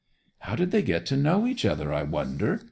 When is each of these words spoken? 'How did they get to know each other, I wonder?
'How 0.39 0.55
did 0.55 0.71
they 0.71 0.81
get 0.81 1.05
to 1.05 1.15
know 1.15 1.45
each 1.45 1.63
other, 1.63 1.93
I 1.93 2.01
wonder? 2.01 2.59